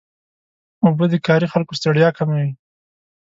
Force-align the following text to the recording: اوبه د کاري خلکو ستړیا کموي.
اوبه 0.85 1.05
د 1.11 1.15
کاري 1.27 1.47
خلکو 1.53 1.77
ستړیا 1.79 2.09
کموي. 2.17 2.49